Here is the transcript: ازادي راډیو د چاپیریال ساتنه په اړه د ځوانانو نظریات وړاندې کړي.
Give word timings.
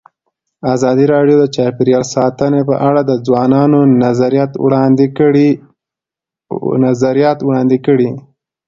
ازادي 0.73 1.05
راډیو 1.13 1.37
د 1.39 1.45
چاپیریال 1.55 2.05
ساتنه 2.15 2.59
په 2.69 2.75
اړه 2.87 3.01
د 3.05 3.11
ځوانانو 3.25 3.79
نظریات 4.03 4.51
وړاندې 7.49 7.77
کړي. 7.87 8.09